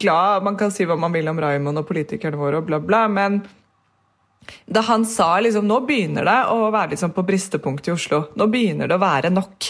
[0.00, 3.04] glad Man kan si hva man vil om Raymond og politikerne våre, og bla, bla,
[3.12, 3.42] men
[4.66, 8.22] da han sa liksom, nå begynner det å være liksom på bristepunktet i Oslo.
[8.38, 9.68] Nå begynner det å være nok.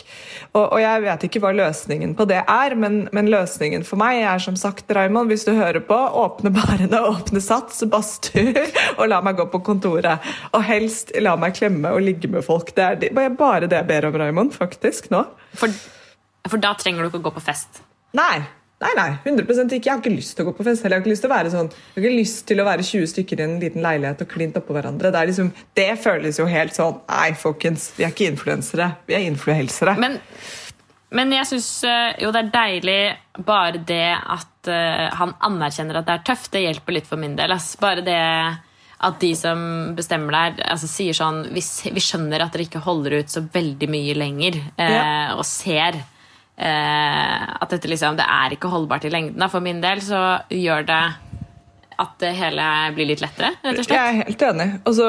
[0.53, 4.23] Og, og jeg vet ikke hva løsningen på det er, men, men løsningen for meg
[4.23, 8.61] er som sagt, Raymond, hvis du hører på, åpne barene, åpne sats, badstur,
[8.99, 10.33] og la meg gå på kontoret.
[10.53, 12.75] Og helst la meg klemme og ligge med folk.
[12.77, 15.25] Det er bare det jeg ber om, Raymond, faktisk, nå.
[15.59, 15.73] For,
[16.49, 17.83] for da trenger du ikke å gå på fest.
[18.17, 18.43] Nei.
[18.83, 19.87] Nei, nei, 100% ikke.
[19.87, 20.83] Jeg har ikke lyst til å gå på fest.
[20.83, 22.87] Jeg har ikke lyst til å være sånn Jeg har ikke lyst til å være
[22.89, 25.13] 20 stykker i en liten leilighet og klint oppå hverandre.
[25.15, 28.91] Det, er liksom, det føles jo helt sånn Nei, folkens, vi er ikke influensere.
[29.07, 29.95] Vi er influensere.
[30.03, 30.19] Men,
[31.15, 31.71] men jeg syns
[32.23, 33.01] jo det er deilig
[33.47, 36.51] bare det at uh, han anerkjenner at det er tøft.
[36.53, 37.55] Det hjelper litt for min del.
[37.55, 37.75] Ass.
[37.81, 38.19] Bare det
[39.03, 39.63] at de som
[39.99, 43.89] bestemmer der, altså, sier sånn vi, vi skjønner at dere ikke holder ut så veldig
[43.91, 45.07] mye lenger, uh, Ja.
[45.35, 46.05] og ser eh,
[46.63, 49.39] at dette liksom Det er ikke holdbart i lengden.
[49.41, 49.49] Da.
[49.51, 50.21] For min del så
[50.53, 51.03] gjør det
[52.03, 53.53] at det hele blir litt lettere.
[53.63, 54.69] Jeg er helt enig.
[54.89, 55.09] Og så,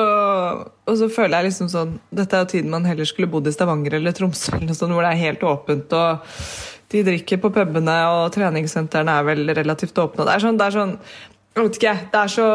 [0.87, 3.53] og så føler jeg liksom sånn Dette er jo tiden man heller skulle bodd i
[3.55, 5.95] Stavanger eller Tromsø, eller noe sånt, hvor det er helt åpent.
[5.97, 6.39] og
[6.93, 10.27] De drikker på pubene, og treningssentrene er vel relativt åpne.
[10.27, 10.97] Det er sånn, det er sånn
[11.53, 12.45] jeg vet ikke, det er så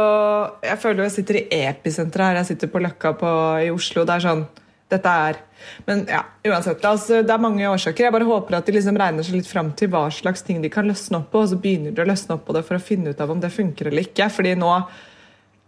[0.67, 2.39] Jeg føler jo jeg sitter i episenteret her.
[2.41, 3.29] Jeg sitter på Løkka på,
[3.63, 4.03] i Oslo.
[4.03, 4.43] Det er sånn
[4.89, 5.37] Dette er
[5.85, 6.85] Men ja, uansett.
[6.87, 8.07] Altså, det er mange årsaker.
[8.07, 10.71] Jeg bare håper at de liksom regner seg litt fram til hva slags ting de
[10.73, 12.83] kan løsne opp på, og så begynner de å løsne opp på det for å
[12.83, 14.31] finne ut av om det funker eller ikke.
[14.33, 14.73] Fordi nå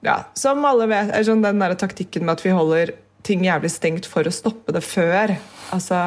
[0.06, 2.94] ja, som alle vet, er sånn den der taktikken med at vi holder
[3.26, 5.34] ting jævlig stengt for å stoppe det før.
[5.74, 5.98] Altså,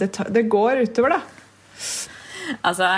[0.00, 1.20] det, det går utover, da.
[2.64, 2.88] Altså,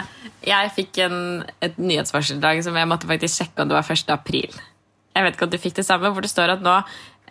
[0.46, 1.18] jeg fikk en,
[1.64, 4.14] et nyhetsvarsel i dag som jeg måtte faktisk sjekke om det var 1.
[4.14, 4.54] april.
[5.14, 6.78] Jeg vet ikke om du fikk det samme, hvor det står at nå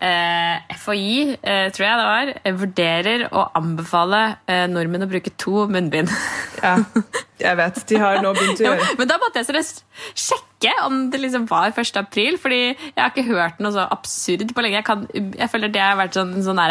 [0.01, 5.67] FHI, eh, tror jeg det var, eh, vurderer å anbefale eh, nordmenn å bruke to
[5.71, 6.11] munnbind.
[6.63, 6.77] Ja,
[7.39, 7.83] jeg vet.
[7.89, 8.97] De har nå begynt å gjøre det.
[8.99, 9.83] men da måtte jeg seriøst
[10.63, 11.97] sjekke om det liksom var 1.
[11.99, 14.79] april, fordi jeg har ikke hørt noe så absurd på lenge.
[14.79, 16.61] Jeg, kan, jeg føler det har vært sånn, en sånn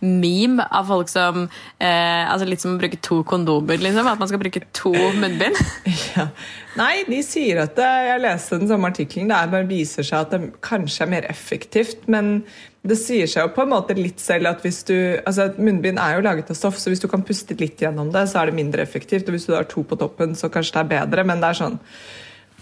[0.00, 1.46] meme av folk som
[1.78, 4.08] eh, altså Litt som å bruke to kondomer, liksom.
[4.08, 5.56] At man skal bruke to munnbind.
[6.16, 6.28] ja.
[6.76, 9.30] Nei, de sier at det, Jeg leste den samme artikkelen.
[9.32, 12.06] Det er viser seg at det kanskje er mer effektivt.
[12.12, 12.40] Men
[12.82, 16.16] det sier seg jo på en måte litt selv at hvis du altså Munnbind er
[16.16, 18.58] jo laget av stoff, så hvis du kan puste litt gjennom det, så er det
[18.58, 19.28] mindre effektivt.
[19.28, 21.26] Og hvis du har to på toppen, så kanskje det er bedre.
[21.28, 21.80] Men det er sånn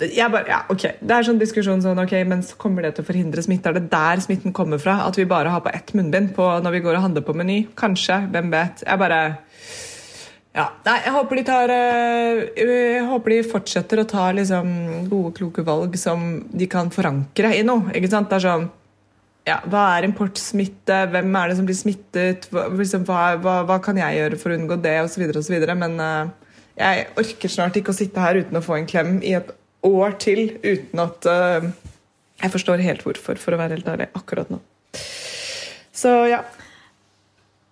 [0.00, 3.04] jeg bare, ja, ok, Det er sånn diskusjon sånn, ok, men så kommer det til
[3.04, 3.68] å forhindre smitte?
[3.70, 5.00] Er det der smitten kommer fra?
[5.06, 7.60] At vi bare har på ett munnbind på, når vi går og handler på Meny?
[7.76, 8.22] Kanskje.
[8.32, 8.84] Hvem vet?
[8.86, 9.20] Jeg bare
[10.50, 14.72] ja, nei, jeg håper de tar øh, Jeg håper de fortsetter å ta liksom,
[15.06, 17.92] gode, kloke valg som de kan forankre i noe.
[17.94, 18.26] ikke sant?
[18.32, 18.66] Det er sånn
[19.46, 21.04] ja, Hva er importsmitte?
[21.12, 22.50] Hvem er det som blir smittet?
[22.50, 24.96] Hva, liksom, hva, hva, kan jeg gjøre for å unngå det?
[25.04, 25.78] Og så videre, og så videre.
[25.78, 29.36] Men øh, jeg orker snart ikke å sitte her uten å få en klem i
[29.38, 29.54] et
[29.86, 31.68] år til uten at uh,
[32.40, 34.60] Jeg forstår helt hvorfor, for å være helt ærlig, akkurat nå.
[35.92, 36.40] Så ja.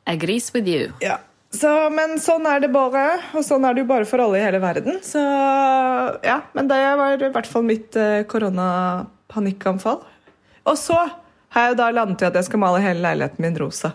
[0.08, 0.90] Agrees with you.
[1.04, 1.18] Ja.
[1.48, 4.44] Så, men sånn er det bare, og sånn er det jo bare for alle i
[4.44, 4.98] hele verden.
[5.04, 5.22] Så
[6.24, 10.02] ja, Men det var i hvert fall mitt uh, korona-panikkanfall.
[10.68, 10.98] Og så
[11.54, 13.94] har jeg jo da landet i at jeg skal male hele leiligheten min rosa.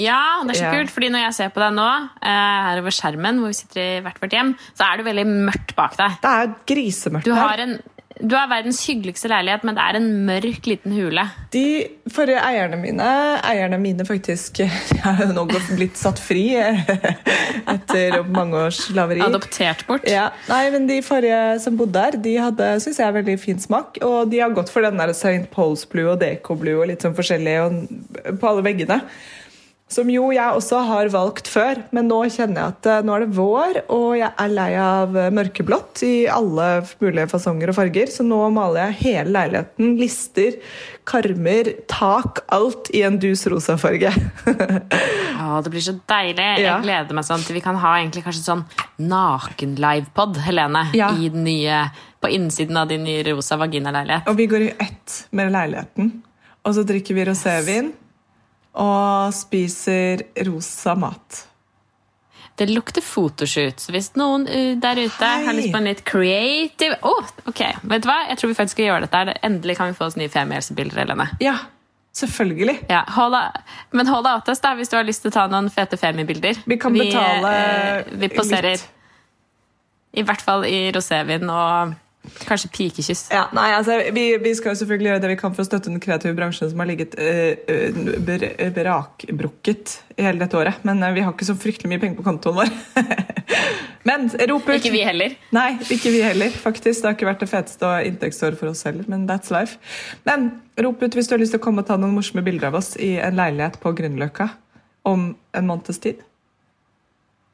[0.00, 1.86] Ja, det er så kult, fordi når jeg ser på deg nå,
[2.24, 5.28] eh, her over skjermen, hvor vi sitter i hvert vårt hjem, så er det veldig
[5.50, 6.20] mørkt bak deg.
[6.24, 7.74] Det er grisemørkt Du har, en,
[8.20, 11.24] du har verdens hyggeligste leilighet, men det er en mørk liten hule.
[11.52, 11.64] De
[12.12, 13.08] forrige eierne mine,
[13.46, 16.46] eierne mine faktisk, de har jo nå blitt satt fri
[17.74, 19.20] etter mange års slaveri.
[19.24, 20.06] Adoptert bort.
[20.08, 24.00] Ja, nei, men De forrige som bodde der, de hadde synes jeg, veldig fin smak.
[24.06, 25.44] Og de har gått for den der St.
[25.52, 27.58] Pauls Blue og Deco Blue og litt sånn forskjellig
[28.40, 29.00] på alle veggene.
[29.90, 33.24] Som jo jeg også har valgt før, men nå kjenner jeg at eh, nå er
[33.24, 36.68] det vår, og jeg er lei av mørkeblått i alle
[37.02, 39.96] mulige fasonger og farger, så nå maler jeg hele leiligheten.
[39.98, 40.60] Lister,
[41.10, 44.12] karmer, tak, alt i en dus rosa farge.
[44.46, 46.46] Å, det blir så deilig.
[46.62, 46.76] Ja.
[46.76, 48.62] Jeg gleder meg sånn til vi kan ha egentlig kanskje sånn
[49.10, 51.10] naken-livepod, Helene, Ja.
[51.18, 51.82] i den nye,
[52.20, 54.28] på innsiden av din nye rosa vaginaleilighet.
[54.30, 56.12] Og vi går i ett med leiligheten.
[56.62, 57.90] Og så drikker vi rosévin
[58.78, 61.46] og spiser rosa mat.
[62.60, 65.44] Det lukter fotoshoot, så hvis noen uh, der ute Hei.
[65.46, 68.18] har lyst på en litt creative oh, ok, vet du hva?
[68.28, 69.36] Jeg tror vi faktisk skal gjøre dette.
[69.48, 71.30] Endelig kan vi få oss nye femihelsebilder, Helene.
[71.40, 71.56] Ja,
[72.20, 72.76] selvfølgelig.
[72.90, 73.38] Ja, hold
[73.96, 76.60] men hold deg oss, da, hvis du har lyst til å ta noen fete femibilder.
[76.68, 78.76] Vi kan betale eh, vi poserer.
[78.76, 78.88] litt.
[80.20, 81.96] I hvert fall i rosévin og
[82.44, 83.28] kanskje pikekyss.
[83.32, 85.90] Ja, nei, altså, vi, vi skal jo selvfølgelig gjøre det vi kan for å støtte
[85.90, 88.44] den kreative bransjen som har ligget eh, eh, ber,
[88.76, 90.84] berakbrukket i hele dette året.
[90.86, 92.72] Men uh, vi har ikke så fryktelig mye penger på kontoen vår.
[94.08, 94.76] men rop ut!
[94.76, 95.36] Ikke vi heller.
[95.56, 97.00] Nei, ikke vi heller, faktisk.
[97.00, 99.80] Det har ikke vært det feteste inntektsåret for oss heller, men that's life.
[100.28, 102.70] Men rop ut hvis du har lyst til å komme og ta noen morsomme bilder
[102.70, 104.52] av oss i en leilighet på Grünerløkka
[105.08, 106.20] om en måneds tid.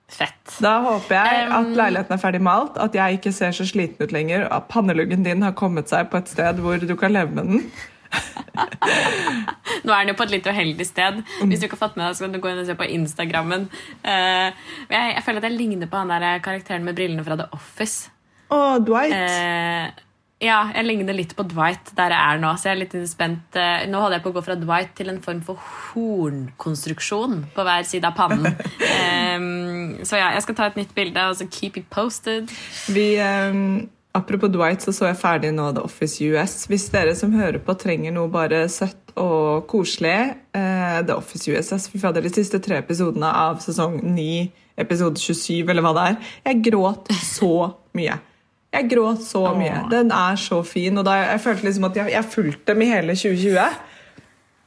[0.07, 0.53] Fett.
[0.63, 4.15] Da håper jeg at leiligheten er ferdig malt, at jeg ikke ser så sliten ut
[4.15, 7.51] lenger, at panneluggen din har kommet seg på et sted hvor du kan leve med
[7.51, 7.67] den.
[9.87, 11.21] Nå er den jo på et litt uheldig sted.
[11.43, 12.89] Hvis du ikke har fått med deg, så kan du gå inn og se på
[12.97, 13.67] Instagrammen.
[14.07, 14.49] Eh,
[14.95, 18.13] jeg, jeg føler at jeg ligner på han der karakteren med brillene fra The Office.
[18.47, 19.11] Å, Dwight.
[19.11, 20.06] Eh,
[20.37, 22.51] ja, jeg ligner litt på Dwight der jeg er nå.
[22.61, 23.57] Så jeg er litt spent.
[23.57, 25.61] Eh, Nå holder jeg på å gå fra Dwight til en form for
[25.95, 28.53] hornkonstruksjon på hver side av pannen.
[28.53, 32.53] um, så ja, jeg skal ta et nytt bilde og så keep it posted.
[32.93, 36.67] Vi, um, apropos Dwight, så så jeg ferdig nå The Office US.
[36.69, 40.19] Hvis dere som hører på trenger noe bare søtt og koselig,
[40.53, 44.31] uh, The Office US Fy fader, de siste tre episodene av sesong 9,
[44.85, 46.25] episode 27, eller hva det er.
[46.51, 47.55] Jeg gråt så
[47.97, 48.21] mye.
[48.73, 49.85] Jeg gråt så mye.
[49.91, 50.99] Den er så fin.
[50.99, 53.61] Og da, jeg følte liksom at jeg, jeg fulgte dem i hele 2020.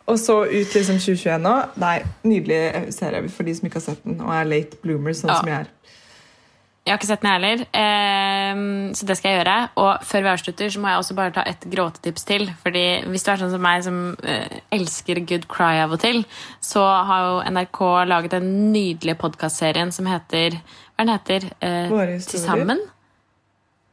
[0.10, 1.56] Og så ut liksom 2021 nå.
[1.78, 5.30] Nei, Nydelig serie for de som ikke har sett den og er late bloomers, sånn
[5.36, 5.42] Ja.
[5.44, 5.76] som jeg er.
[6.88, 8.60] Jeg har ikke sett den heller, eh,
[8.98, 9.58] så det skal jeg gjøre.
[9.78, 12.48] Og før vi avslutter, så må jeg også bare ta et gråtetips til.
[12.64, 16.24] Fordi hvis du er sånn som meg, som eh, elsker good cry av og til,
[16.66, 21.46] så har jo NRK laget den nydelige podkastserien som heter Hva den heter?
[21.62, 22.18] Eh.
[22.26, 22.82] Til sammen?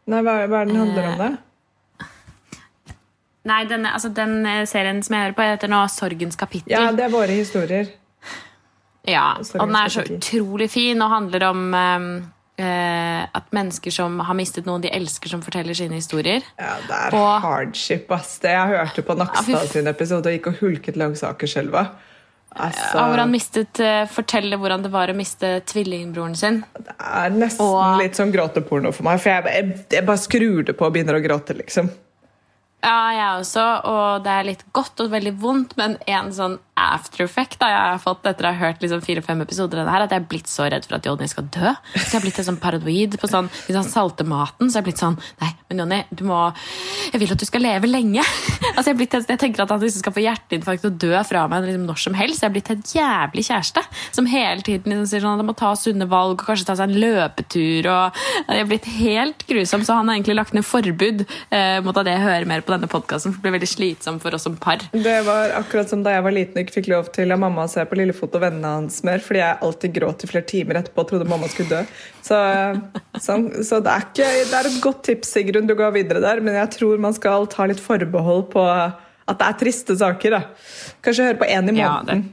[0.06, 2.06] Nei, hva, hva er den handler om, da?
[3.46, 6.72] Nei, denne, altså den eh, serien som jeg hører på, heter nå Sorgens kapittel.
[6.74, 7.92] Ja, det er våre historier.
[9.06, 10.16] Ja, Sorgens og den er så kapittel.
[10.18, 12.06] utrolig fin og handler om eh,
[12.66, 16.42] eh, at mennesker som har mistet noen de elsker, som forteller sine historier.
[16.58, 18.38] Ja, det er Og- hardship, ass.
[18.42, 21.86] Det jeg hørte på Nakstad sin episode og gikk og hulket langs Akerselva.
[22.56, 26.64] Altså, Ja, hvor han mistet, eh, forteller hvordan det var å miste tvillingbroren sin.
[26.78, 30.64] det er nesten og- litt sånn gråteporno for meg, for jeg, jeg, jeg bare skrur
[30.64, 31.90] det på og begynner å gråte, liksom.
[32.82, 37.60] Ja, jeg også, og det er litt godt og veldig vondt, men en sånn after-effect
[37.60, 40.24] da jeg har fått etter å ha hørt liksom fire-fem episoder det her, at jeg
[40.24, 41.72] er blitt så redd for at Jonny skal dø.
[41.96, 44.92] Så jeg har blitt sånn paranoid på sånn, hvis han salter maten, så jeg jeg
[44.92, 46.38] blitt sånn, nei, men Jonny, du må,
[47.10, 48.22] jeg vil at du skal leve lenge.
[48.76, 51.66] altså jeg, blitt, jeg tenker at han liksom skal få hjerteinfarkt og dø fra meg
[51.66, 52.42] liksom når som helst.
[52.44, 53.82] Jeg er blitt et jævlig kjæreste,
[54.14, 56.78] som hele tiden liksom sier sånn, at han må ta sunne valg, og kanskje ta
[56.78, 60.66] seg en løpetur, og jeg er blitt helt grusom, så han har egentlig lagt ned
[60.66, 64.20] forbud eh, mot at jeg hører mer på denne podcasten, for det blir veldig slitsom
[64.22, 64.84] for oss som par.
[64.92, 67.70] Det var akkurat som da jeg var liten ikke fikk lov til av mamma å
[67.72, 71.04] se på Lillefot og vennene hans mer, fordi jeg alltid gråt i flere timer etterpå
[71.04, 71.80] og trodde mamma skulle dø.
[72.26, 72.38] Så,
[73.16, 76.42] så, så det, er ikke, det er et godt tips, Sigrun, du går videre der,
[76.44, 80.36] men jeg tror man skal ta litt forbehold på at det er triste saker.
[80.36, 80.42] da.
[81.02, 82.26] Kanskje høre på én i Ja, det- måneden.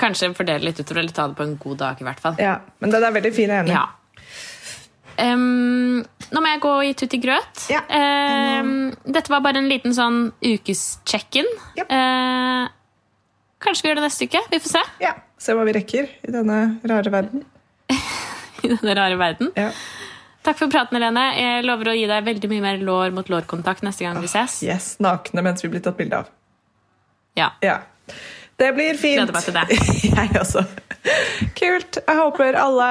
[0.00, 2.34] Kanskje fordele litt utover, eller ta det på en god dag i hvert fall.
[2.42, 3.76] Ja, men den er veldig fin, jeg enig.
[3.76, 3.84] Ja.
[5.14, 6.00] Um,
[6.34, 7.60] nå må jeg gå i tutti grøt.
[7.70, 7.84] Ja.
[7.86, 11.46] Um, dette var bare en liten sånn ukes-check-in.
[11.78, 11.84] Ja.
[11.86, 12.64] Eh,
[13.64, 14.42] kanskje vi gjør det neste uke?
[14.52, 14.82] Vi får se.
[15.02, 17.42] Ja, Se hva vi rekker i denne rare verden.
[18.64, 19.50] I denne rare verden.
[19.58, 19.70] Ja.
[20.44, 21.24] Takk for praten, Helene.
[21.36, 24.58] Jeg lover å gi deg veldig mye mer lår mot lår-kontakt neste gang vi ses.
[24.64, 26.30] Yes, Nakne mens vi blir tatt bilde av.
[27.36, 27.50] Ja.
[27.64, 27.78] Ja.
[28.60, 29.18] Det blir fint.
[29.18, 29.78] Gleder meg til det.
[30.20, 30.64] Jeg også.
[31.58, 31.98] Kult.
[32.00, 32.88] Jeg håper alle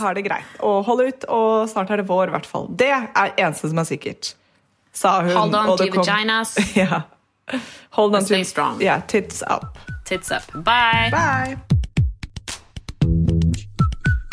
[0.00, 0.58] har det greit.
[0.64, 2.68] Og holder ut, og snart er det vår, i hvert fall.
[2.70, 4.32] Det er eneste som er sikkert.
[4.94, 5.32] Sa hun.
[5.34, 6.56] Hold on to vaginas.
[6.78, 7.02] Ja.
[7.90, 8.80] Hold on Stay to strong.
[8.80, 9.78] Yeah, tits up.
[10.04, 10.42] Tits up.
[10.52, 11.08] Bye.
[11.10, 11.58] Bye.